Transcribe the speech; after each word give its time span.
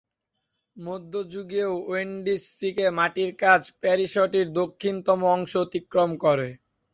মধ্যযুগীয় 0.77 1.69
ওয়েনসডিকে 1.81 2.85
মাটির 2.97 3.31
কাজ 3.43 3.61
প্যারিশটির 3.81 4.47
দক্ষিণতম 4.59 5.19
অংশ 5.35 5.51
অতিক্রম 5.65 6.09
করে। 6.23 6.49